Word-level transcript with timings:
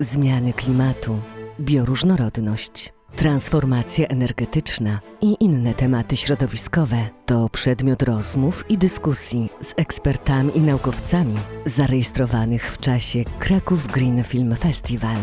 zmiany 0.00 0.52
klimatu, 0.52 1.18
bioróżnorodność, 1.60 2.92
transformacja 3.16 4.06
energetyczna 4.06 5.00
i 5.20 5.36
inne 5.40 5.74
tematy 5.74 6.16
środowiskowe 6.16 6.96
to 7.26 7.48
przedmiot 7.48 8.02
rozmów 8.02 8.64
i 8.68 8.78
dyskusji 8.78 9.48
z 9.60 9.74
ekspertami 9.76 10.58
i 10.58 10.60
naukowcami 10.60 11.34
zarejestrowanych 11.64 12.72
w 12.72 12.78
czasie 12.78 13.24
Kraków 13.38 13.86
Green 13.86 14.24
Film 14.24 14.56
Festival. 14.56 15.16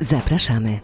Zapraszamy. 0.00 0.78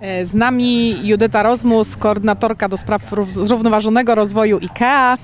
E, 0.00 0.24
Z 0.26 0.34
nami 0.34 0.96
Judyta 1.08 1.42
Rozmus, 1.42 1.96
koordynatorka 1.96 2.68
do 2.68 2.76
spraw 2.76 3.12
rów- 3.12 3.32
zrównoważonego 3.32 4.14
rozwoju 4.14 4.56
IKEA. 4.62 5.16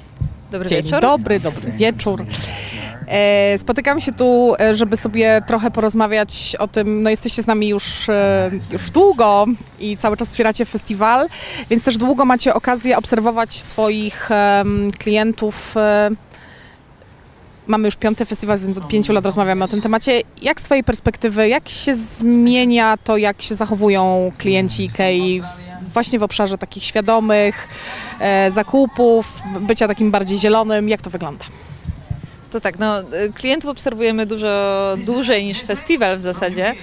Dobry 0.53 0.69
Dzień 0.69 0.83
wieczór. 0.83 1.01
dobry, 1.01 1.41
dobry 1.41 1.73
wieczór. 1.73 2.25
E, 3.07 3.59
Spotykamy 3.59 4.01
się 4.01 4.13
tu, 4.13 4.55
e, 4.61 4.75
żeby 4.75 4.97
sobie 4.97 5.43
trochę 5.47 5.71
porozmawiać 5.71 6.57
o 6.59 6.69
tym, 6.69 7.03
no 7.03 7.11
jesteście 7.11 7.43
z 7.43 7.47
nami 7.47 7.69
już, 7.69 8.09
e, 8.09 8.51
już 8.73 8.91
długo 8.91 9.47
i 9.81 9.97
cały 9.97 10.17
czas 10.17 10.29
wspieracie 10.29 10.65
festiwal, 10.65 11.29
więc 11.71 11.85
też 11.85 11.97
długo 11.97 12.25
macie 12.25 12.55
okazję 12.55 12.97
obserwować 12.97 13.53
swoich 13.53 14.31
klientów. 14.99 15.75
Mamy 17.67 17.89
już 17.89 17.97
piąty 17.97 18.25
festiwal, 18.25 18.59
więc 18.59 18.79
od 18.79 18.89
pięciu 18.89 19.13
lat 19.13 19.25
rozmawiamy 19.25 19.65
o 19.65 19.69
tym 19.69 19.81
temacie. 19.81 20.21
Jak 20.43 20.61
z 20.61 20.65
Twojej 20.65 20.85
perspektywy, 20.85 21.49
jak 21.49 21.69
się 21.69 21.95
zmienia 21.95 22.97
to, 23.05 23.17
jak 23.17 23.43
się 23.43 23.55
zachowują 23.55 24.33
klienci 24.39 24.83
IKEA 24.83 25.43
właśnie 25.95 26.19
w 26.19 26.23
obszarze 26.23 26.59
takich 26.59 26.85
świadomych 26.85 27.69
zakupów, 28.51 29.43
bycia 29.61 29.89
takim 29.89 30.11
bardziej 30.11 30.39
zielonym? 30.39 30.89
Jak 30.89 31.03
to 31.03 31.11
wygląda? 31.11 31.45
To 32.57 32.61
tak, 32.61 32.79
no, 32.79 33.01
y, 33.01 33.33
klientów 33.35 33.71
obserwujemy 33.71 34.27
dużo 34.27 34.49
dłużej 35.05 35.45
niż 35.45 35.63
festiwal 35.63 36.17
w 36.17 36.21
zasadzie. 36.21 36.75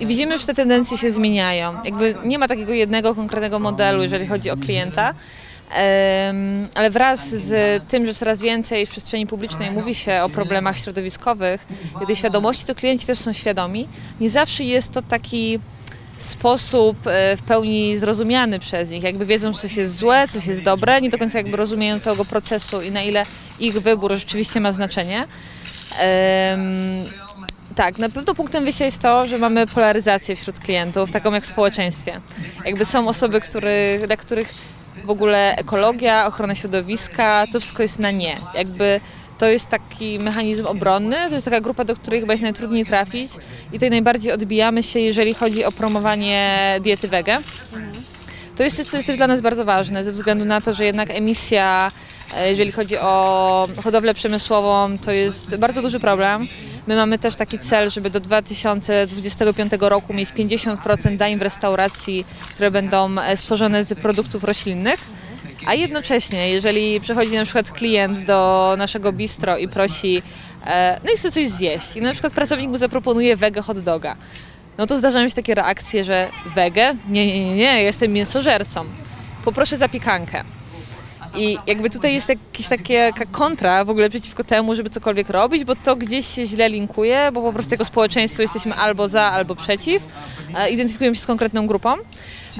I 0.00 0.06
widzimy, 0.06 0.38
że 0.38 0.46
te 0.46 0.54
tendencje 0.54 0.96
się 0.96 1.10
zmieniają. 1.10 1.74
Jakby 1.84 2.14
nie 2.24 2.38
ma 2.38 2.48
takiego 2.48 2.72
jednego 2.72 3.14
konkretnego 3.14 3.58
modelu, 3.58 4.02
jeżeli 4.02 4.26
chodzi 4.26 4.50
o 4.50 4.56
klienta. 4.56 5.14
Ale 6.74 6.90
wraz 6.90 7.28
z 7.28 7.82
tym, 7.88 8.06
że 8.06 8.14
coraz 8.14 8.42
więcej 8.42 8.86
w 8.86 8.90
przestrzeni 8.90 9.26
publicznej 9.26 9.70
mówi 9.70 9.94
się 9.94 10.22
o 10.22 10.28
problemach 10.28 10.78
środowiskowych 10.78 11.66
i 12.02 12.06
tej 12.06 12.16
świadomości, 12.16 12.64
to 12.64 12.74
klienci 12.74 13.06
też 13.06 13.18
są 13.18 13.32
świadomi. 13.32 13.88
Nie 14.20 14.30
zawsze 14.30 14.64
jest 14.64 14.92
to 14.92 15.02
taki 15.02 15.58
sposób 16.22 17.06
e, 17.06 17.36
w 17.36 17.42
pełni 17.42 17.98
zrozumiany 17.98 18.58
przez 18.58 18.90
nich. 18.90 19.02
Jakby 19.02 19.26
wiedzą, 19.26 19.52
coś 19.52 19.76
jest 19.76 19.96
złe, 19.96 20.28
coś 20.28 20.46
jest 20.46 20.62
dobre, 20.62 21.00
nie 21.00 21.10
do 21.10 21.18
końca 21.18 21.38
jakby 21.38 21.56
rozumieją 21.56 22.00
całego 22.00 22.24
procesu 22.24 22.82
i 22.82 22.90
na 22.90 23.02
ile 23.02 23.26
ich 23.60 23.80
wybór 23.82 24.16
rzeczywiście 24.16 24.60
ma 24.60 24.72
znaczenie. 24.72 25.26
Em, 25.98 26.60
tak, 27.74 27.98
na 27.98 28.08
pewno 28.08 28.34
punktem 28.34 28.64
wyjścia 28.64 28.84
jest 28.84 28.98
to, 28.98 29.26
że 29.26 29.38
mamy 29.38 29.66
polaryzację 29.66 30.36
wśród 30.36 30.58
klientów, 30.58 31.12
taką 31.12 31.32
jak 31.32 31.44
w 31.44 31.46
społeczeństwie. 31.46 32.20
Jakby 32.64 32.84
są 32.84 33.08
osoby, 33.08 33.40
który, 33.40 34.00
dla 34.06 34.16
których 34.16 34.54
w 35.04 35.10
ogóle 35.10 35.56
ekologia, 35.56 36.26
ochrona 36.26 36.54
środowiska, 36.54 37.46
to 37.52 37.60
wszystko 37.60 37.82
jest 37.82 37.98
na 37.98 38.10
nie. 38.10 38.36
Jakby 38.54 39.00
to 39.40 39.46
jest 39.46 39.66
taki 39.66 40.18
mechanizm 40.18 40.66
obronny, 40.66 41.16
to 41.28 41.34
jest 41.34 41.44
taka 41.44 41.60
grupa, 41.60 41.84
do 41.84 41.94
której 41.94 42.20
chyba 42.20 42.32
jest 42.32 42.42
najtrudniej 42.42 42.86
trafić 42.86 43.32
i 43.68 43.72
tutaj 43.72 43.90
najbardziej 43.90 44.32
odbijamy 44.32 44.82
się, 44.82 45.00
jeżeli 45.00 45.34
chodzi 45.34 45.64
o 45.64 45.72
promowanie 45.72 46.58
diety 46.80 47.08
wege. 47.08 47.38
To 48.56 48.62
jest 48.62 48.76
coś, 48.76 48.86
co 48.86 48.96
jest 48.96 49.06
też 49.06 49.16
dla 49.16 49.26
nas 49.26 49.40
bardzo 49.40 49.64
ważne, 49.64 50.04
ze 50.04 50.12
względu 50.12 50.44
na 50.44 50.60
to, 50.60 50.72
że 50.72 50.84
jednak 50.84 51.10
emisja, 51.10 51.92
e, 52.36 52.50
jeżeli 52.50 52.72
chodzi 52.72 52.98
o 52.98 53.68
hodowlę 53.82 54.14
przemysłową, 54.14 54.98
to 54.98 55.12
jest 55.12 55.56
bardzo 55.56 55.82
duży 55.82 56.00
problem. 56.00 56.48
My 56.86 56.96
mamy 56.96 57.18
też 57.18 57.34
taki 57.34 57.58
cel, 57.58 57.90
żeby 57.90 58.10
do 58.10 58.20
2025 58.20 59.72
roku 59.80 60.14
mieć 60.14 60.30
50% 60.30 61.16
dań 61.16 61.38
w 61.38 61.42
restauracji, 61.42 62.24
które 62.54 62.70
będą 62.70 63.20
e, 63.20 63.36
stworzone 63.36 63.84
z 63.84 63.94
produktów 63.94 64.44
roślinnych. 64.44 65.19
A 65.66 65.74
jednocześnie, 65.74 66.50
jeżeli 66.50 67.00
przychodzi 67.00 67.34
na 67.34 67.44
przykład 67.44 67.70
klient 67.70 68.20
do 68.20 68.74
naszego 68.78 69.12
bistro 69.12 69.58
i 69.58 69.68
prosi, 69.68 70.22
e, 70.66 71.00
no 71.04 71.12
i 71.12 71.16
chce 71.16 71.30
coś 71.32 71.48
zjeść, 71.48 71.96
i 71.96 72.00
na 72.00 72.12
przykład 72.12 72.32
pracownik 72.32 72.70
mu 72.70 72.76
zaproponuje 72.76 73.36
wege 73.36 73.62
hot 73.62 73.78
doga, 73.78 74.16
no 74.78 74.86
to 74.86 74.96
zdarzają 74.96 75.28
się 75.28 75.34
takie 75.34 75.54
reakcje, 75.54 76.04
że 76.04 76.28
wege? 76.54 76.94
Nie, 77.08 77.26
nie, 77.26 77.46
nie, 77.46 77.56
nie, 77.56 77.82
jestem 77.82 78.12
mięsożercą. 78.12 78.84
Poproszę 79.44 79.76
zapiekankę. 79.76 80.44
I 81.36 81.58
jakby 81.66 81.90
tutaj 81.90 82.14
jest 82.14 82.28
jakaś 82.28 82.68
taka 82.68 83.26
kontra 83.26 83.84
w 83.84 83.90
ogóle 83.90 84.10
przeciwko 84.10 84.44
temu, 84.44 84.74
żeby 84.74 84.90
cokolwiek 84.90 85.30
robić, 85.30 85.64
bo 85.64 85.76
to 85.76 85.96
gdzieś 85.96 86.26
się 86.26 86.44
źle 86.44 86.68
linkuje, 86.68 87.30
bo 87.32 87.42
po 87.42 87.52
prostu 87.52 87.74
jako 87.74 87.84
społeczeństwo 87.84 88.42
jesteśmy 88.42 88.74
albo 88.74 89.08
za, 89.08 89.22
albo 89.22 89.54
przeciw. 89.56 90.02
E, 90.56 90.70
Identyfikujemy 90.70 91.16
się 91.16 91.22
z 91.22 91.26
konkretną 91.26 91.66
grupą. 91.66 91.94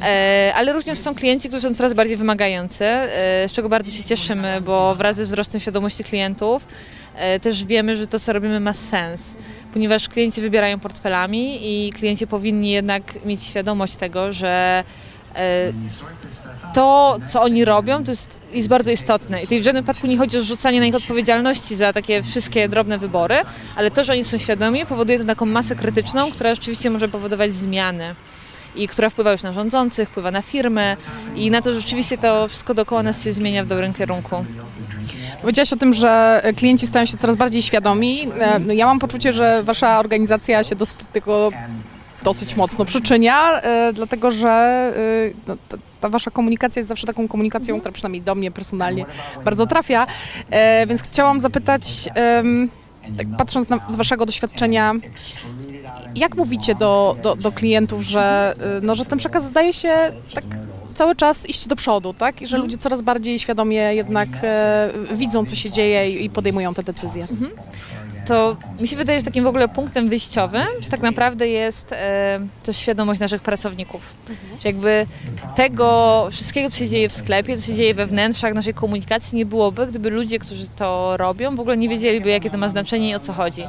E, 0.02 0.52
Ale 0.56 0.72
również 0.72 0.98
są 0.98 1.14
klienci, 1.14 1.48
którzy 1.48 1.68
są 1.68 1.74
coraz 1.74 1.92
bardziej 1.92 2.16
wymagający, 2.16 2.84
e, 2.84 3.48
z 3.48 3.52
czego 3.52 3.68
bardzo 3.68 3.90
się 3.90 4.04
cieszymy, 4.04 4.60
bo 4.60 4.94
wraz 4.94 5.16
ze 5.16 5.24
wzrostem 5.24 5.60
świadomości 5.60 6.04
klientów 6.04 6.66
też 7.40 7.64
wiemy, 7.64 7.96
że 7.96 8.06
to, 8.06 8.20
co 8.20 8.32
robimy, 8.32 8.60
ma 8.60 8.72
sens, 8.72 9.36
ponieważ 9.72 10.08
klienci 10.08 10.40
wybierają 10.40 10.80
portfelami 10.80 11.58
i 11.62 11.92
klienci 11.92 12.26
powinni 12.26 12.70
jednak 12.70 13.24
mieć 13.24 13.42
świadomość 13.44 13.96
tego, 13.96 14.32
że 14.32 14.84
to, 16.74 17.18
co 17.26 17.42
oni 17.42 17.64
robią, 17.64 18.04
to 18.04 18.10
jest, 18.10 18.38
jest 18.52 18.68
bardzo 18.68 18.90
istotne. 18.90 19.38
I 19.38 19.42
tutaj 19.42 19.60
w 19.60 19.64
żadnym 19.64 19.82
wypadku 19.82 20.06
nie 20.06 20.18
chodzi 20.18 20.38
o 20.38 20.40
zrzucanie 20.40 20.80
na 20.80 20.86
nich 20.86 20.94
odpowiedzialności 20.94 21.76
za 21.76 21.92
takie 21.92 22.22
wszystkie 22.22 22.68
drobne 22.68 22.98
wybory, 22.98 23.34
ale 23.76 23.90
to, 23.90 24.04
że 24.04 24.12
oni 24.12 24.24
są 24.24 24.38
świadomi, 24.38 24.86
powoduje 24.86 25.18
to 25.18 25.24
taką 25.24 25.46
masę 25.46 25.76
krytyczną, 25.76 26.32
która 26.32 26.54
rzeczywiście 26.54 26.90
może 26.90 27.08
powodować 27.08 27.52
zmiany 27.52 28.14
i 28.76 28.88
która 28.88 29.10
wpływa 29.10 29.32
już 29.32 29.42
na 29.42 29.52
rządzących, 29.52 30.08
wpływa 30.08 30.30
na 30.30 30.42
firmy 30.42 30.96
i 31.36 31.50
na 31.50 31.60
to, 31.60 31.72
że 31.72 31.80
rzeczywiście 31.80 32.18
to 32.18 32.48
wszystko 32.48 32.74
dookoła 32.74 33.02
nas 33.02 33.24
się 33.24 33.32
zmienia 33.32 33.64
w 33.64 33.66
dobrym 33.66 33.94
kierunku. 33.94 34.44
Powiedziałaś 35.40 35.72
o 35.72 35.76
tym, 35.76 35.92
że 35.92 36.42
klienci 36.56 36.86
stają 36.86 37.06
się 37.06 37.16
coraz 37.16 37.36
bardziej 37.36 37.62
świadomi. 37.62 38.28
E, 38.40 38.58
no 38.58 38.72
Ja 38.72 38.86
mam 38.86 38.98
poczucie, 38.98 39.32
że 39.32 39.62
wasza 39.62 39.98
organizacja 39.98 40.64
się 40.64 40.76
do 40.76 40.86
tego 41.12 41.50
dosyć 42.24 42.56
mocno 42.56 42.84
przyczynia, 42.84 43.60
e, 43.60 43.92
dlatego 43.92 44.30
że 44.30 44.48
e, 44.48 45.32
no, 45.46 45.56
ta, 46.00 46.08
wasza 46.08 46.30
komunikacja 46.30 46.80
jest 46.80 46.88
zawsze 46.88 47.06
taką 47.06 47.28
komunikacją, 47.28 47.80
która 47.80 47.92
przynajmniej 47.92 48.22
do 48.22 48.34
mnie 48.34 48.50
personalnie 48.50 49.04
bardzo 49.44 49.66
trafia. 49.66 50.06
E, 50.50 50.86
Więc 50.86 51.02
chciałam 51.02 51.40
zapytać, 51.40 52.08
tak 53.16 53.26
patrząc 53.38 53.68
na, 53.68 53.80
z 53.88 53.96
waszego 53.96 54.26
doświadczenia, 54.26 54.94
jak 56.14 56.36
mówicie 56.36 56.74
do, 56.74 57.16
do, 57.22 57.34
do 57.34 57.52
klientów, 57.52 58.02
że, 58.02 58.54
no, 58.82 58.94
że 58.94 59.04
ten 59.04 59.18
przekaz 59.18 59.44
zdaje 59.44 59.72
się 59.72 59.88
tak 60.34 60.44
cały 60.94 61.16
czas 61.16 61.48
iść 61.48 61.66
do 61.66 61.76
przodu, 61.76 62.14
tak? 62.14 62.42
I 62.42 62.46
że 62.46 62.58
ludzie 62.58 62.78
coraz 62.78 63.02
bardziej 63.02 63.38
świadomie 63.38 63.94
jednak 63.94 64.28
e, 64.42 64.90
widzą, 65.14 65.46
co 65.46 65.56
się 65.56 65.70
dzieje 65.70 66.10
i, 66.10 66.24
i 66.24 66.30
podejmują 66.30 66.74
te 66.74 66.82
decyzje. 66.82 67.26
To 68.26 68.56
mi 68.80 68.88
się 68.88 68.96
wydaje, 68.96 69.18
że 69.18 69.24
takim 69.24 69.44
w 69.44 69.46
ogóle 69.46 69.68
punktem 69.68 70.08
wyjściowym 70.08 70.66
tak 70.90 71.00
naprawdę 71.00 71.48
jest 71.48 71.92
e, 71.92 72.40
też 72.62 72.76
świadomość 72.76 73.20
naszych 73.20 73.42
pracowników. 73.42 74.14
Że 74.62 74.68
jakby 74.68 75.06
tego 75.56 76.28
wszystkiego, 76.30 76.70
co 76.70 76.76
się 76.76 76.88
dzieje 76.88 77.08
w 77.08 77.12
sklepie, 77.12 77.56
co 77.56 77.66
się 77.66 77.74
dzieje 77.74 77.94
we 77.94 78.06
wnętrzach 78.06 78.54
naszej 78.54 78.74
komunikacji 78.74 79.38
nie 79.38 79.46
byłoby, 79.46 79.86
gdyby 79.86 80.10
ludzie, 80.10 80.38
którzy 80.38 80.68
to 80.68 81.16
robią, 81.16 81.56
w 81.56 81.60
ogóle 81.60 81.76
nie 81.76 81.88
wiedzieliby, 81.88 82.30
jakie 82.30 82.50
to 82.50 82.58
ma 82.58 82.68
znaczenie 82.68 83.10
i 83.10 83.14
o 83.14 83.20
co 83.20 83.32
chodzi. 83.32 83.62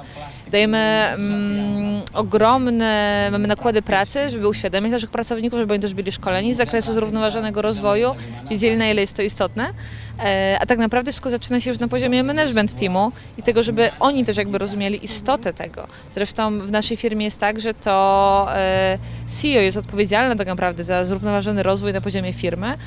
Dajemy 0.52 0.78
mm, 0.78 2.02
ogromne, 2.14 3.30
mamy 3.32 3.48
nakłady 3.48 3.82
pracy, 3.82 4.30
żeby 4.30 4.48
uświadomić 4.48 4.92
naszych 4.92 5.10
pracowników, 5.10 5.60
żeby 5.60 5.74
oni 5.74 5.82
też 5.82 5.94
byli 5.94 6.12
szkoleni 6.12 6.54
z 6.54 6.58
zakresu 6.58 6.94
zrównoważonego 6.94 7.62
rozwoju, 7.62 8.16
wiedzieli 8.50 8.78
na 8.78 8.92
ile 8.92 9.02
jest 9.02 9.16
to 9.16 9.22
istotne. 9.22 9.74
E, 10.20 10.58
A 10.62 10.66
tak 10.66 10.78
naprawdę 10.78 11.12
wszystko 11.12 11.30
zaczyna 11.30 11.60
się 11.60 11.70
już 11.70 11.80
na 11.80 11.88
poziomie 11.88 12.24
management 12.24 12.76
teamu 12.80 13.12
i 13.38 13.44
tego, 13.44 13.64
żeby 13.64 13.90
oni 14.00 14.26
też 14.26 14.38
jakby 14.38 14.58
rozumieli 14.58 15.06
istotę 15.06 15.54
tego. 15.54 15.88
Zresztą 16.16 16.60
w 16.60 16.72
naszej 16.72 16.98
firmie 16.98 17.26
jest 17.26 17.40
tak, 17.40 17.60
że 17.60 17.74
to 17.74 18.48
e, 18.56 18.98
CEO 19.28 19.62
jest 19.62 19.78
odpowiedzialny 19.78 20.36
tak 20.36 20.48
naprawdę 20.48 20.84
za 20.84 21.06
zrównoważony 21.06 21.64
rozwój 21.64 21.94
na 21.94 22.02
poziomie 22.02 22.34
firmy. 22.34 22.78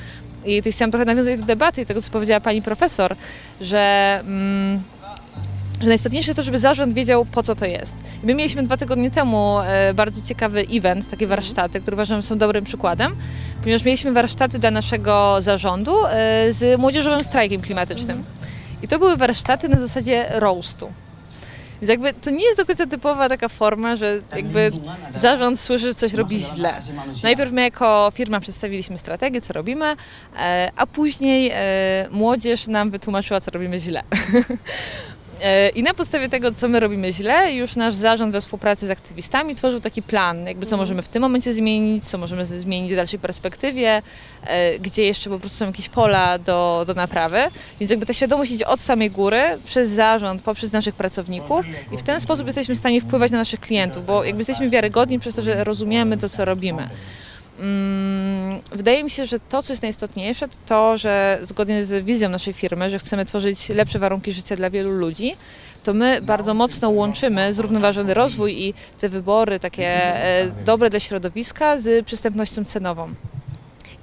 I 0.45 0.61
tu 0.61 0.71
chciałam 0.71 0.91
trochę 0.91 1.05
nawiązać 1.05 1.39
do 1.39 1.45
debaty 1.45 1.81
i 1.81 1.85
tego, 1.85 2.01
co 2.01 2.11
powiedziała 2.11 2.39
pani 2.39 2.61
profesor, 2.61 3.15
że 3.61 4.19
mm, 4.21 4.81
że 5.81 5.87
najistotniejsze 5.87 6.29
jest 6.29 6.37
to, 6.37 6.43
żeby 6.43 6.59
zarząd 6.59 6.93
wiedział, 6.93 7.25
po 7.25 7.43
co 7.43 7.55
to 7.55 7.65
jest. 7.65 7.95
My 8.23 8.35
mieliśmy 8.35 8.63
dwa 8.63 8.77
tygodnie 8.77 9.11
temu 9.11 9.59
e, 9.59 9.93
bardzo 9.93 10.21
ciekawy 10.21 10.65
event, 10.71 11.09
takie 11.09 11.27
warsztaty, 11.27 11.79
które 11.79 11.95
uważam, 11.95 12.21
są 12.21 12.37
dobrym 12.37 12.63
przykładem, 12.63 13.15
ponieważ 13.61 13.85
mieliśmy 13.85 14.11
warsztaty 14.11 14.59
dla 14.59 14.71
naszego 14.71 15.41
zarządu 15.41 16.05
e, 16.05 16.11
z 16.51 16.79
młodzieżowym 16.79 17.23
strajkiem 17.23 17.61
klimatycznym. 17.61 18.23
I 18.81 18.87
to 18.87 18.99
były 18.99 19.17
warsztaty 19.17 19.69
na 19.69 19.79
zasadzie 19.79 20.25
roastu. 20.29 20.91
Więc 21.81 21.89
jakby 21.89 22.13
to 22.13 22.29
nie 22.29 22.45
jest 22.45 22.57
do 22.57 22.65
końca 22.65 22.87
typowa 22.87 23.29
taka 23.29 23.49
forma, 23.49 23.95
że 23.95 24.19
jakby 24.35 24.71
zarząd 25.15 25.59
słyszy, 25.59 25.87
że 25.87 25.95
coś 25.95 26.13
robi 26.13 26.39
źle. 26.39 26.81
Najpierw 27.23 27.51
my 27.51 27.61
jako 27.61 28.11
firma 28.13 28.39
przedstawiliśmy 28.39 28.97
strategię, 28.97 29.41
co 29.41 29.53
robimy, 29.53 29.95
e, 30.39 30.71
a 30.75 30.87
później 30.87 31.51
młodzież 32.11 32.67
nam 32.67 32.91
wytłumaczyła, 32.91 33.39
co 33.39 33.51
robimy 33.51 33.79
źle. 33.79 34.03
E, 35.43 35.69
I 35.69 35.83
na 35.83 35.93
podstawie 35.93 36.29
tego, 36.29 36.51
co 36.51 36.67
my 36.67 36.79
robimy 36.79 37.13
źle, 37.13 37.53
już 37.53 37.75
nasz 37.75 37.95
zarząd 37.95 38.33
we 38.33 38.41
współpracy 38.41 38.87
z 38.87 38.91
aktywistami 38.91 39.55
tworzył 39.55 39.79
taki 39.79 40.01
plan, 40.01 40.47
jakby 40.47 40.65
co 40.65 40.77
możemy 40.77 41.01
w 41.01 41.09
tym 41.09 41.21
momencie 41.21 41.53
zmienić, 41.53 42.03
co 42.03 42.17
możemy 42.17 42.45
zmienić 42.45 42.93
w 42.93 42.95
dalszej 42.95 43.19
perspektywie, 43.19 44.01
e, 44.43 44.79
gdzie 44.79 45.03
jeszcze 45.03 45.29
po 45.29 45.39
prostu 45.39 45.57
są 45.57 45.65
jakieś 45.65 45.89
pola 45.89 46.39
do, 46.39 46.83
do 46.87 46.93
naprawy. 46.93 47.39
Więc 47.79 47.89
jakby 47.89 48.05
ta 48.05 48.13
świadomość 48.13 48.51
idzie 48.51 48.67
od 48.67 48.79
samej 48.79 49.11
góry, 49.11 49.41
przez 49.65 49.89
zarząd, 49.89 50.41
poprzez 50.41 50.71
naszych 50.71 50.95
pracowników 50.95 51.65
i 51.91 51.97
w 51.97 52.03
ten 52.03 52.21
sposób 52.21 52.47
jesteśmy 52.47 52.75
w 52.75 52.79
stanie 52.79 53.01
wpływać 53.01 53.31
na 53.31 53.37
naszych 53.37 53.59
klientów, 53.59 54.05
bo 54.05 54.23
jakby 54.23 54.39
jesteśmy 54.39 54.69
wiarygodni 54.69 55.19
przez 55.19 55.35
to, 55.35 55.41
że 55.41 55.63
rozumiemy 55.63 56.17
to, 56.17 56.29
co 56.29 56.45
robimy. 56.45 56.89
Mm, 57.59 58.59
Wydaje 58.71 59.03
mi 59.03 59.09
się, 59.09 59.25
że 59.25 59.39
to, 59.39 59.63
co 59.63 59.73
jest 59.73 59.81
najistotniejsze, 59.81 60.47
to 60.47 60.55
to, 60.65 60.97
że 60.97 61.39
zgodnie 61.41 61.83
z 61.83 62.05
wizją 62.05 62.29
naszej 62.29 62.53
firmy, 62.53 62.89
że 62.89 62.99
chcemy 62.99 63.25
tworzyć 63.25 63.69
lepsze 63.69 63.99
warunki 63.99 64.33
życia 64.33 64.55
dla 64.55 64.69
wielu 64.69 64.91
ludzi, 64.91 65.35
to 65.83 65.93
my 65.93 66.21
bardzo 66.21 66.53
mocno 66.53 66.89
łączymy 66.89 67.53
zrównoważony 67.53 68.13
rozwój 68.13 68.63
i 68.63 68.73
te 68.99 69.09
wybory 69.09 69.59
takie 69.59 69.87
e, 69.87 70.51
dobre 70.65 70.89
dla 70.89 70.99
środowiska 70.99 71.77
z 71.77 72.05
przystępnością 72.05 72.65
cenową. 72.65 73.13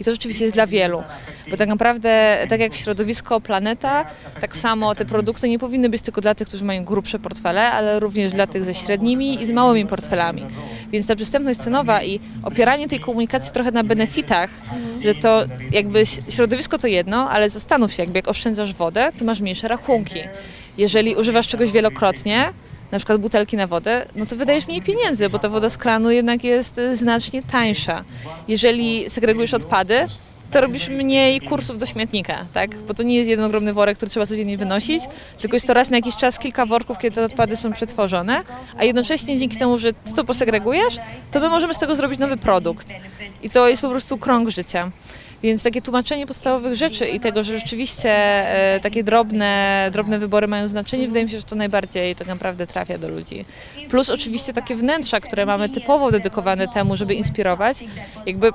I 0.00 0.04
to 0.04 0.10
rzeczywiście 0.10 0.44
jest 0.44 0.54
dla 0.54 0.66
wielu, 0.66 1.02
bo 1.50 1.56
tak 1.56 1.68
naprawdę, 1.68 2.38
tak 2.48 2.60
jak 2.60 2.74
środowisko, 2.74 3.40
planeta, 3.40 4.04
tak 4.40 4.56
samo 4.56 4.94
te 4.94 5.04
produkty 5.04 5.48
nie 5.48 5.58
powinny 5.58 5.88
być 5.88 6.02
tylko 6.02 6.20
dla 6.20 6.34
tych, 6.34 6.48
którzy 6.48 6.64
mają 6.64 6.84
grubsze 6.84 7.18
portfele, 7.18 7.72
ale 7.72 8.00
również 8.00 8.32
dla 8.32 8.46
tych 8.46 8.64
ze 8.64 8.74
średnimi 8.74 9.42
i 9.42 9.46
z 9.46 9.50
małymi 9.50 9.86
portfelami. 9.86 10.42
Więc 10.92 11.06
ta 11.06 11.16
przystępność 11.16 11.60
cenowa 11.60 12.02
i 12.02 12.20
opieranie 12.42 12.88
tej 12.88 13.00
komunikacji 13.00 13.52
trochę 13.52 13.70
na 13.70 13.84
benefitach, 13.84 14.50
że 15.04 15.14
to 15.14 15.42
jakby 15.70 16.06
środowisko 16.06 16.78
to 16.78 16.86
jedno, 16.86 17.30
ale 17.30 17.50
zastanów 17.50 17.92
się, 17.92 18.02
jakby 18.02 18.18
jak 18.18 18.28
oszczędzasz 18.28 18.74
wodę, 18.74 19.12
to 19.18 19.24
masz 19.24 19.40
mniejsze 19.40 19.68
rachunki. 19.68 20.20
Jeżeli 20.78 21.16
używasz 21.16 21.48
czegoś 21.48 21.72
wielokrotnie, 21.72 22.52
na 22.92 22.98
przykład 22.98 23.20
butelki 23.20 23.56
na 23.56 23.66
wodę, 23.66 24.06
no 24.16 24.26
to 24.26 24.36
wydajesz 24.36 24.66
mniej 24.66 24.82
pieniędzy, 24.82 25.28
bo 25.28 25.38
ta 25.38 25.48
woda 25.48 25.70
z 25.70 25.76
kranu 25.76 26.10
jednak 26.10 26.44
jest 26.44 26.78
y, 26.78 26.96
znacznie 26.96 27.42
tańsza. 27.42 28.04
Jeżeli 28.48 29.10
segregujesz 29.10 29.54
odpady, 29.54 30.06
to 30.50 30.60
robisz 30.60 30.88
mniej 30.88 31.40
kursów 31.40 31.78
do 31.78 31.86
śmietnika, 31.86 32.46
tak? 32.52 32.76
Bo 32.76 32.94
to 32.94 33.02
nie 33.02 33.16
jest 33.16 33.30
jeden 33.30 33.44
ogromny 33.44 33.72
worek, 33.72 33.96
który 33.96 34.10
trzeba 34.10 34.26
codziennie 34.26 34.58
wynosić, 34.58 35.02
tylko 35.38 35.56
jest 35.56 35.66
to 35.66 35.74
raz 35.74 35.90
na 35.90 35.96
jakiś 35.96 36.16
czas 36.16 36.38
kilka 36.38 36.66
worków, 36.66 36.98
kiedy 36.98 37.14
te 37.14 37.24
odpady 37.24 37.56
są 37.56 37.72
przetworzone, 37.72 38.42
a 38.78 38.84
jednocześnie 38.84 39.38
dzięki 39.38 39.56
temu, 39.56 39.78
że 39.78 39.92
ty 39.92 40.12
to 40.12 40.24
posegregujesz, 40.24 40.96
to 41.30 41.40
my 41.40 41.48
możemy 41.48 41.74
z 41.74 41.78
tego 41.78 41.96
zrobić 41.96 42.18
nowy 42.18 42.36
produkt. 42.36 42.88
I 43.42 43.50
to 43.50 43.68
jest 43.68 43.82
po 43.82 43.88
prostu 43.88 44.18
krąg 44.18 44.48
życia. 44.48 44.90
Więc 45.42 45.62
takie 45.62 45.82
tłumaczenie 45.82 46.26
podstawowych 46.26 46.74
rzeczy 46.74 47.08
i 47.08 47.20
tego, 47.20 47.44
że 47.44 47.58
rzeczywiście 47.58 48.10
e, 48.10 48.80
takie 48.82 49.04
drobne, 49.04 49.88
drobne 49.92 50.18
wybory 50.18 50.48
mają 50.48 50.68
znaczenie, 50.68 51.06
wydaje 51.06 51.24
mi 51.24 51.30
się, 51.30 51.38
że 51.38 51.44
to 51.44 51.56
najbardziej 51.56 52.14
tak 52.14 52.28
naprawdę 52.28 52.66
trafia 52.66 52.98
do 52.98 53.08
ludzi. 53.08 53.44
Plus 53.88 54.10
oczywiście 54.10 54.52
takie 54.52 54.76
wnętrza, 54.76 55.20
które 55.20 55.46
mamy 55.46 55.68
typowo 55.68 56.10
dedykowane 56.10 56.68
temu, 56.68 56.96
żeby 56.96 57.14
inspirować. 57.14 57.78
Jakby 58.26 58.52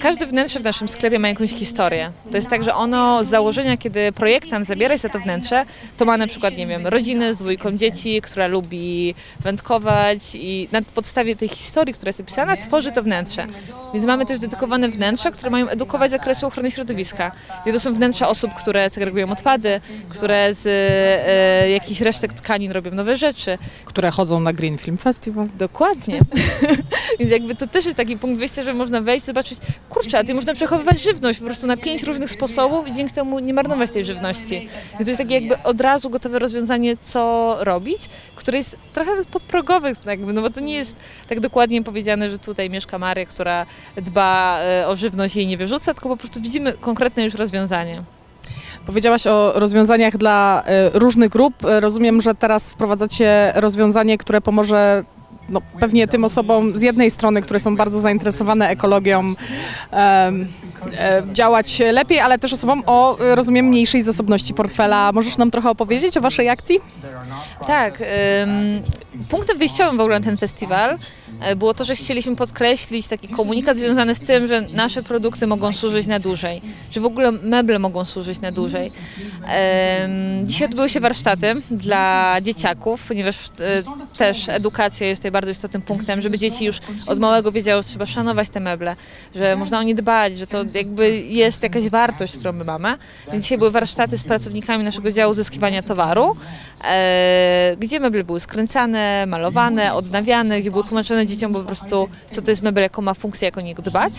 Każde 0.00 0.26
wnętrze 0.26 0.60
w 0.60 0.64
naszym 0.64 0.88
sklepie 0.88 1.18
ma 1.18 1.28
jakąś 1.28 1.50
historię. 1.50 2.12
To 2.30 2.36
jest 2.36 2.48
tak, 2.48 2.64
że 2.64 2.74
ono 2.74 3.24
z 3.24 3.28
założenia, 3.28 3.76
kiedy 3.76 4.12
projektant 4.12 4.66
zabiera 4.66 4.94
się 4.94 5.02
za 5.02 5.08
to 5.08 5.20
wnętrze, 5.20 5.64
to 5.96 6.04
ma 6.04 6.16
na 6.16 6.26
przykład, 6.26 6.56
nie 6.56 6.66
wiem, 6.66 6.86
rodzinę 6.86 7.34
z 7.34 7.36
dwójką 7.36 7.76
dzieci, 7.76 8.22
która 8.22 8.46
lubi 8.46 9.14
wędkować 9.40 10.18
i 10.34 10.68
na 10.72 10.82
podstawie 10.82 11.36
tej 11.36 11.48
historii, 11.48 11.94
która 11.94 12.08
jest 12.08 12.20
opisana, 12.20 12.56
tworzy 12.56 12.92
to 12.92 13.02
wnętrze. 13.02 13.46
Więc 13.94 14.06
mamy 14.06 14.26
też 14.26 14.38
dedykowane 14.38 14.88
wnętrza, 14.88 15.30
które 15.30 15.50
mają 15.50 15.68
edukować 15.68 16.10
z 16.10 16.12
zakresu 16.12 16.46
ochrony 16.46 16.70
środowiska. 16.70 17.32
I 17.66 17.72
to 17.72 17.80
są 17.80 17.94
wnętrza 17.94 18.28
osób, 18.28 18.54
które 18.54 18.90
segregują 18.90 19.30
odpady, 19.30 19.80
które 20.08 20.54
z 20.54 20.66
e, 20.66 21.70
jakichś 21.70 22.00
resztek 22.00 22.32
tkanin 22.32 22.72
robią 22.72 22.90
nowe 22.90 23.16
rzeczy. 23.16 23.58
Które 23.84 24.10
chodzą 24.10 24.40
na 24.40 24.52
Green 24.52 24.78
Film 24.78 24.96
Festival. 24.96 25.48
Dokładnie. 25.58 26.20
Więc 27.18 27.32
jakby 27.32 27.54
to 27.54 27.66
też 27.66 27.84
jest 27.84 27.96
taki 27.96 28.16
punkt 28.16 28.38
wyjścia, 28.38 28.64
że 28.64 28.74
można 28.74 29.00
wejść, 29.00 29.26
zobaczyć, 29.36 29.58
kurczę, 29.88 30.18
a 30.18 30.24
tu 30.24 30.34
można 30.34 30.54
przechowywać 30.54 31.02
żywność 31.02 31.38
po 31.38 31.44
prostu 31.44 31.66
na 31.66 31.76
pięć 31.76 32.02
różnych 32.02 32.30
sposobów 32.30 32.88
i 32.88 32.92
dzięki 32.92 33.12
temu 33.12 33.38
nie 33.38 33.54
marnować 33.54 33.90
tej 33.90 34.04
żywności. 34.04 34.68
Więc 34.92 35.04
to 35.04 35.10
jest 35.10 35.18
takie 35.18 35.34
jakby 35.34 35.62
od 35.62 35.80
razu 35.80 36.10
gotowe 36.10 36.38
rozwiązanie, 36.38 36.96
co 36.96 37.56
robić, 37.60 38.00
które 38.36 38.58
jest 38.58 38.76
trochę 38.92 39.10
podprogowe, 39.30 39.92
jakby, 40.06 40.32
no 40.32 40.42
bo 40.42 40.50
to 40.50 40.60
nie 40.60 40.74
jest 40.74 40.96
tak 41.28 41.40
dokładnie 41.40 41.82
powiedziane, 41.82 42.30
że 42.30 42.38
tutaj 42.38 42.70
mieszka 42.70 42.98
Maria, 42.98 43.26
która 43.26 43.66
dba 43.96 44.60
e, 44.60 44.88
o 44.88 44.96
żywność 44.96 45.36
i 45.36 45.38
jej 45.38 45.46
nie 45.46 45.56
wyrzuca, 45.56 45.94
tylko 45.94 46.08
po 46.08 46.16
prostu 46.16 46.40
widzimy 46.40 46.72
konkretne 46.72 47.24
już 47.24 47.34
rozwiązanie. 47.34 48.02
Powiedziałaś 48.86 49.26
o 49.26 49.52
rozwiązaniach 49.54 50.16
dla 50.16 50.62
e, 50.66 50.90
różnych 50.98 51.28
grup. 51.30 51.64
E, 51.64 51.80
Rozumiem, 51.80 52.20
że 52.20 52.34
teraz 52.34 52.72
wprowadzacie 52.72 53.52
rozwiązanie, 53.54 54.18
które 54.18 54.40
pomoże 54.40 55.04
no, 55.48 55.60
pewnie 55.80 56.08
tym 56.08 56.24
osobom 56.24 56.76
z 56.76 56.82
jednej 56.82 57.10
strony, 57.10 57.42
które 57.42 57.60
są 57.60 57.76
bardzo 57.76 58.00
zainteresowane 58.00 58.68
ekologią, 58.68 59.20
em, 59.20 59.36
e, 60.98 61.22
działać 61.32 61.82
lepiej, 61.92 62.20
ale 62.20 62.38
też 62.38 62.52
osobom 62.52 62.82
o, 62.86 63.18
e, 63.18 63.34
rozumiem, 63.34 63.66
mniejszej 63.66 64.02
zasobności 64.02 64.54
portfela. 64.54 65.12
Możesz 65.12 65.36
nam 65.38 65.50
trochę 65.50 65.70
opowiedzieć 65.70 66.16
o 66.16 66.20
waszej 66.20 66.48
akcji? 66.48 66.80
Tak. 67.66 68.02
Punktem 69.30 69.58
wyjściowym 69.58 69.96
w 69.96 70.00
ogóle 70.00 70.18
na 70.18 70.24
ten 70.24 70.36
festiwal 70.36 70.98
e, 71.40 71.56
było 71.56 71.74
to, 71.74 71.84
że 71.84 71.96
chcieliśmy 71.96 72.36
podkreślić 72.36 73.06
taki 73.06 73.28
komunikat 73.28 73.78
związany 73.78 74.14
z 74.14 74.20
tym, 74.20 74.48
że 74.48 74.60
nasze 74.60 75.02
produkty 75.02 75.46
mogą 75.46 75.72
służyć 75.72 76.06
na 76.06 76.18
dłużej, 76.18 76.62
że 76.90 77.00
w 77.00 77.04
ogóle 77.04 77.32
meble 77.32 77.78
mogą 77.78 78.04
służyć 78.04 78.40
na 78.40 78.52
dłużej. 78.52 78.92
Dzisiaj 80.44 80.68
odbyły 80.68 80.88
się 80.88 81.00
warsztaty 81.00 81.54
dla 81.70 82.36
dzieciaków, 82.42 83.04
ponieważ 83.08 83.36
e, 83.60 83.82
też 84.18 84.48
edukacja 84.48 85.06
jest 85.06 85.20
tutaj 85.22 85.30
bardzo 85.30 85.50
istotnym 85.50 85.82
punktem, 85.82 86.20
żeby 86.20 86.38
dzieci 86.38 86.64
już 86.64 86.78
od 87.06 87.18
małego 87.18 87.52
wiedziały, 87.52 87.82
że 87.82 87.88
trzeba 87.88 88.06
szanować 88.06 88.48
te 88.48 88.60
meble, 88.60 88.96
że 89.34 89.56
można 89.56 89.78
o 89.78 89.82
nie 89.82 89.94
dbać, 89.94 90.36
że 90.36 90.46
to 90.46 90.64
jakby 90.74 91.20
jest 91.20 91.62
jakaś 91.62 91.88
wartość, 91.88 92.34
którą 92.36 92.52
my 92.52 92.64
mamy. 92.64 92.98
Więc 93.32 93.44
dzisiaj 93.44 93.58
były 93.58 93.70
warsztaty 93.70 94.18
z 94.18 94.24
pracownikami 94.24 94.84
naszego 94.84 95.12
działu 95.12 95.32
uzyskiwania 95.32 95.82
towaru, 95.82 96.36
e, 96.84 97.76
gdzie 97.80 98.00
meble 98.00 98.24
były 98.24 98.40
skręcane, 98.40 99.05
malowane, 99.26 99.94
odnawiane, 99.94 100.60
gdzie 100.60 100.70
było 100.70 100.82
tłumaczone 100.82 101.26
dzieciom 101.26 101.52
po 101.52 101.60
prostu, 101.60 102.08
co 102.30 102.42
to 102.42 102.50
jest 102.50 102.62
mebel, 102.62 102.82
jaką 102.82 103.02
ma 103.02 103.14
funkcję, 103.14 103.46
jak 103.46 103.58
o 103.58 103.60
niego 103.60 103.82
dbać. 103.82 104.12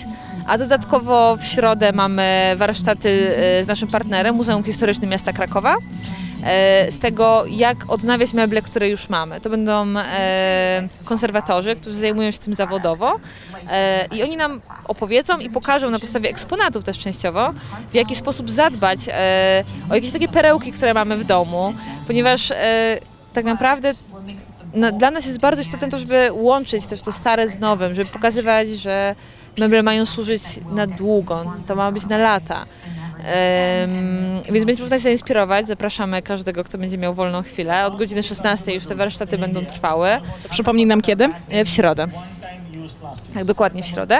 A 0.47 0.57
dodatkowo 0.57 1.37
w 1.37 1.43
środę 1.43 1.91
mamy 1.91 2.55
warsztaty 2.57 3.09
e, 3.37 3.63
z 3.63 3.67
naszym 3.67 3.87
partnerem, 3.87 4.35
Muzeum 4.35 4.63
Historycznym 4.63 5.09
Miasta 5.09 5.33
Krakowa, 5.33 5.75
e, 6.43 6.91
z 6.91 6.99
tego, 6.99 7.43
jak 7.49 7.77
odnawiać 7.91 8.33
meble, 8.33 8.61
które 8.61 8.89
już 8.89 9.09
mamy. 9.09 9.41
To 9.41 9.49
będą 9.49 9.97
e, 9.97 10.87
konserwatorzy, 11.05 11.75
którzy 11.75 11.97
zajmują 11.97 12.31
się 12.31 12.39
tym 12.39 12.53
zawodowo 12.53 13.15
i 14.11 14.23
oni 14.23 14.37
nam 14.37 14.61
opowiedzą 14.87 15.37
i 15.37 15.49
pokażą 15.49 15.89
na 15.89 15.99
podstawie 15.99 16.29
eksponatów 16.29 16.83
też 16.83 16.99
częściowo, 16.99 17.53
w 17.91 17.93
jaki 17.93 18.15
sposób 18.15 18.49
zadbać 18.49 18.99
o 19.89 19.95
jakieś 19.95 20.11
takie 20.11 20.27
perełki, 20.27 20.71
które 20.71 20.93
mamy 20.93 21.17
w 21.17 21.23
domu, 21.23 21.73
ponieważ 22.07 22.53
tak 23.33 23.45
naprawdę 23.45 23.93
no, 24.77 24.91
dla 24.91 25.11
nas 25.11 25.25
jest 25.25 25.39
bardzo 25.39 25.61
istotne 25.61 25.89
to, 25.89 25.99
żeby 25.99 26.29
łączyć 26.33 26.85
też 26.85 27.01
to 27.01 27.11
stare 27.11 27.49
z 27.49 27.59
nowym, 27.59 27.95
żeby 27.95 28.09
pokazywać, 28.11 28.69
że 28.69 29.15
meble 29.57 29.83
mają 29.83 30.05
służyć 30.05 30.41
na 30.71 30.87
długo, 30.87 31.53
to 31.67 31.75
ma 31.75 31.91
być 31.91 32.05
na 32.05 32.17
lata. 32.17 32.65
Em, 33.23 34.41
więc 34.51 34.65
będziemy 34.65 34.85
tutaj 34.89 34.99
zainspirować. 34.99 35.67
Zapraszamy 35.67 36.21
każdego, 36.21 36.63
kto 36.63 36.77
będzie 36.77 36.97
miał 36.97 37.13
wolną 37.13 37.43
chwilę. 37.43 37.85
Od 37.85 37.95
godziny 37.95 38.23
16 38.23 38.73
już 38.73 38.85
te 38.85 38.95
warsztaty 38.95 39.37
będą 39.37 39.65
trwały. 39.65 40.09
Przypomnij 40.49 40.85
nam 40.85 41.01
kiedy? 41.01 41.29
E, 41.49 41.65
W 41.65 41.69
środę. 41.69 42.07
Tak, 43.33 43.45
dokładnie 43.45 43.83
w 43.83 43.85
środę. 43.85 44.19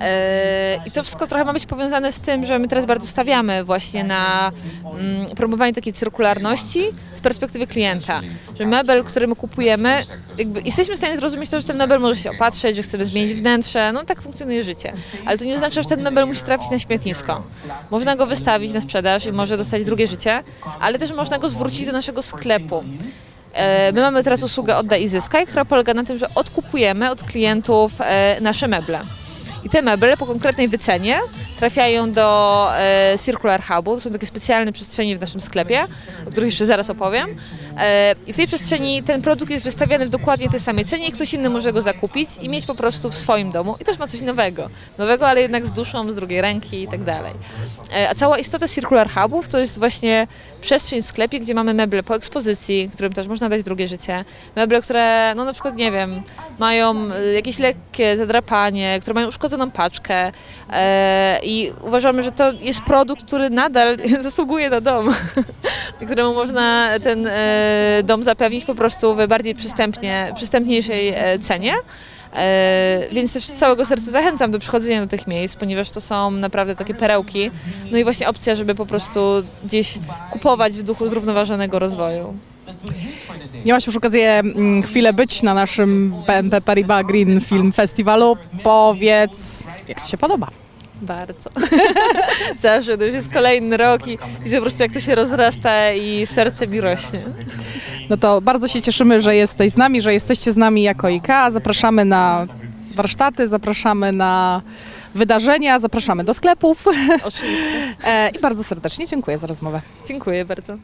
E, 0.00 0.80
I 0.86 0.90
to 0.90 1.02
wszystko 1.02 1.26
trochę 1.26 1.44
ma 1.44 1.52
być 1.52 1.66
powiązane 1.66 2.12
z 2.12 2.20
tym, 2.20 2.46
że 2.46 2.58
my 2.58 2.68
teraz 2.68 2.86
bardzo 2.86 3.06
stawiamy 3.06 3.64
właśnie 3.64 4.04
na 4.04 4.52
mm, 4.84 5.26
promowanie 5.26 5.72
takiej 5.72 5.92
cyrkularności 5.92 6.84
z 7.12 7.20
perspektywy 7.20 7.66
klienta. 7.66 8.20
Że 8.58 8.66
mebel, 8.66 9.04
który 9.04 9.26
my 9.26 9.36
kupujemy, 9.36 10.04
jakby 10.38 10.60
jesteśmy 10.60 10.94
w 10.94 10.98
stanie 10.98 11.16
zrozumieć 11.16 11.50
to, 11.50 11.60
że 11.60 11.66
ten 11.66 11.76
mebel 11.76 12.00
może 12.00 12.20
się 12.20 12.30
opatrzeć, 12.30 12.76
że 12.76 12.82
chcemy 12.82 13.04
zmienić 13.04 13.34
wnętrze, 13.34 13.92
no 13.92 14.04
tak 14.04 14.22
funkcjonuje 14.22 14.62
życie. 14.62 14.92
Ale 15.26 15.38
to 15.38 15.44
nie 15.44 15.54
oznacza, 15.54 15.82
że 15.82 15.88
ten 15.88 16.02
mebel 16.02 16.26
musi 16.26 16.42
trafić 16.42 16.70
na 16.70 16.78
śmietnisko. 16.78 17.42
Można 17.90 18.16
go 18.16 18.26
wystawić 18.26 18.72
na 18.72 18.80
sprzedaż 18.80 19.26
i 19.26 19.32
może 19.32 19.56
dostać 19.56 19.84
drugie 19.84 20.06
życie, 20.06 20.42
ale 20.80 20.98
też 20.98 21.12
można 21.12 21.38
go 21.38 21.48
zwrócić 21.48 21.86
do 21.86 21.92
naszego 21.92 22.22
sklepu. 22.22 22.84
E, 23.52 23.92
My 23.92 24.00
mamy 24.00 24.24
teraz 24.24 24.42
usługę 24.42 24.76
Oddaj 24.76 25.02
i 25.02 25.08
Zyskaj, 25.08 25.46
która 25.46 25.64
polega 25.64 25.94
na 25.94 26.04
tym, 26.04 26.18
że 26.18 26.26
odkupujemy 26.34 27.10
od 27.10 27.22
klientów 27.22 27.92
e, 28.00 28.36
nasze 28.40 28.68
meble. 28.68 29.00
I 29.64 29.68
te 29.68 29.82
meble 29.82 30.16
po 30.16 30.26
konkretnej 30.26 30.68
wycenie 30.68 31.18
trafiają 31.58 32.12
do 32.12 32.68
e, 32.76 33.14
Circular 33.24 33.62
Hubu. 33.62 33.94
To 33.94 34.00
są 34.00 34.10
takie 34.10 34.26
specjalne 34.26 34.72
przestrzenie 34.72 35.16
w 35.16 35.20
naszym 35.20 35.40
sklepie, 35.40 35.84
o 36.28 36.30
których 36.30 36.50
jeszcze 36.50 36.66
zaraz 36.66 36.90
opowiem. 36.90 37.36
E, 37.78 38.14
I 38.26 38.32
w 38.32 38.36
tej 38.36 38.46
przestrzeni 38.46 39.02
ten 39.02 39.22
produkt 39.22 39.50
jest 39.50 39.64
wystawiany 39.64 40.06
w 40.06 40.08
dokładnie 40.08 40.48
tej 40.48 40.60
samej 40.60 40.84
cenie, 40.84 41.12
ktoś 41.12 41.34
inny 41.34 41.50
może 41.50 41.72
go 41.72 41.82
zakupić 41.82 42.28
i 42.40 42.48
mieć 42.48 42.66
po 42.66 42.74
prostu 42.74 43.10
w 43.10 43.14
swoim 43.14 43.50
domu. 43.50 43.76
I 43.80 43.84
też 43.84 43.98
ma 43.98 44.06
coś 44.06 44.20
nowego. 44.20 44.70
Nowego, 44.98 45.28
ale 45.28 45.40
jednak 45.40 45.66
z 45.66 45.72
duszą, 45.72 46.10
z 46.10 46.14
drugiej 46.14 46.40
ręki 46.40 46.82
i 46.82 46.88
tak 46.88 47.04
dalej. 47.04 47.32
E, 47.92 48.10
a 48.10 48.14
cała 48.14 48.38
istota 48.38 48.68
Circular 48.68 49.10
Hubów 49.10 49.48
to 49.48 49.58
jest 49.58 49.78
właśnie 49.78 50.26
przestrzeń 50.60 51.02
w 51.02 51.06
sklepie, 51.06 51.40
gdzie 51.40 51.54
mamy 51.54 51.74
meble 51.74 52.02
po 52.02 52.14
ekspozycji, 52.14 52.90
którym 52.92 53.12
też 53.12 53.26
można 53.26 53.48
dać 53.48 53.62
drugie 53.62 53.88
życie. 53.88 54.24
Meble, 54.56 54.82
które, 54.82 55.34
no 55.36 55.44
na 55.44 55.52
przykład, 55.52 55.76
nie 55.76 55.92
wiem, 55.92 56.22
mają 56.58 57.12
e, 57.12 57.32
jakieś 57.32 57.58
lekkie 57.58 58.16
zadrapanie, 58.16 58.98
które 59.00 59.14
mają 59.14 59.28
uszkodzoną 59.28 59.70
paczkę 59.70 60.32
e, 60.70 61.40
i 61.48 61.72
uważamy, 61.82 62.22
że 62.22 62.32
to 62.32 62.52
jest 62.52 62.80
produkt, 62.80 63.24
który 63.24 63.50
nadal 63.50 63.96
zasługuje 64.20 64.70
na 64.70 64.80
dom, 64.80 65.10
któremu 66.06 66.34
można 66.34 66.90
ten 67.02 67.26
e, 67.26 68.02
dom 68.04 68.22
zapewnić 68.22 68.64
po 68.64 68.74
prostu 68.74 69.14
w 69.14 69.26
bardziej 69.26 69.54
przystępnie, 69.54 70.32
przystępniejszej 70.34 71.08
e, 71.08 71.38
cenie. 71.38 71.72
E, 72.34 73.00
więc 73.12 73.32
też 73.32 73.46
całego 73.46 73.86
serca 73.86 74.10
zachęcam 74.10 74.50
do 74.50 74.58
przychodzenia 74.58 75.00
do 75.00 75.06
tych 75.06 75.26
miejsc, 75.26 75.56
ponieważ 75.56 75.90
to 75.90 76.00
są 76.00 76.30
naprawdę 76.30 76.74
takie 76.74 76.94
perełki. 76.94 77.50
No 77.92 77.98
i 77.98 78.04
właśnie 78.04 78.28
opcja, 78.28 78.54
żeby 78.54 78.74
po 78.74 78.86
prostu 78.86 79.20
gdzieś 79.64 79.98
kupować 80.30 80.72
w 80.72 80.82
duchu 80.82 81.08
zrównoważonego 81.08 81.78
rozwoju. 81.78 82.34
Miałaś 83.64 83.86
już 83.86 83.96
okazję 83.96 84.30
mm, 84.30 84.82
chwilę 84.82 85.12
być 85.12 85.42
na 85.42 85.54
naszym 85.54 86.14
BNP 86.26 86.60
Paribas 86.60 87.06
Green 87.06 87.40
Film 87.40 87.72
Festiwalu. 87.72 88.36
Powiedz, 88.62 89.64
jak 89.88 90.00
Ci 90.00 90.10
się 90.10 90.18
podoba? 90.18 90.50
Bardzo. 91.02 91.50
Zawsze 92.60 92.98
to 92.98 93.04
już 93.04 93.14
jest 93.14 93.32
kolejny 93.32 93.76
rok 93.76 94.06
i 94.06 94.18
widzę 94.44 94.56
po 94.56 94.62
prostu 94.62 94.82
jak 94.82 94.92
to 94.92 95.00
się 95.00 95.14
rozrasta 95.14 95.92
i 95.92 96.26
serce 96.26 96.66
mi 96.66 96.80
rośnie. 96.80 97.20
No 98.10 98.16
to 98.16 98.40
bardzo 98.40 98.68
się 98.68 98.82
cieszymy, 98.82 99.20
że 99.20 99.36
jesteś 99.36 99.72
z 99.72 99.76
nami, 99.76 100.02
że 100.02 100.12
jesteście 100.12 100.52
z 100.52 100.56
nami 100.56 100.82
jako 100.82 101.06
IKEA. 101.06 101.50
Zapraszamy 101.50 102.04
na 102.04 102.46
warsztaty, 102.94 103.48
zapraszamy 103.48 104.12
na 104.12 104.62
wydarzenia, 105.14 105.78
zapraszamy 105.78 106.24
do 106.24 106.34
sklepów 106.34 106.84
Oczywiście. 107.24 107.96
E, 108.06 108.30
i 108.30 108.38
bardzo 108.38 108.64
serdecznie 108.64 109.06
dziękuję 109.06 109.38
za 109.38 109.46
rozmowę. 109.46 109.80
Dziękuję 110.06 110.44
bardzo. 110.44 110.78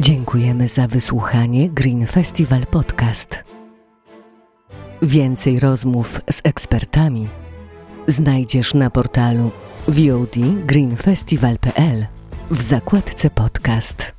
Dziękujemy 0.00 0.68
za 0.68 0.86
wysłuchanie 0.86 1.68
Green 1.68 2.06
Festival 2.06 2.66
Podcast. 2.66 3.57
Więcej 5.02 5.60
rozmów 5.60 6.20
z 6.30 6.40
ekspertami 6.44 7.28
znajdziesz 8.06 8.74
na 8.74 8.90
portalu 8.90 9.50
VOD 9.88 10.36
w 12.50 12.62
zakładce 12.62 13.30
podcast. 13.30 14.12